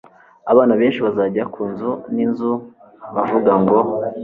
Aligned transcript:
Abana 0.51 0.73
benshi 0.81 0.99
bazajya 1.05 1.43
ku 1.53 1.61
nzu 1.71 1.91
n'inzu 2.13 2.51
bavuga 3.15 3.51
ngo 3.61 3.79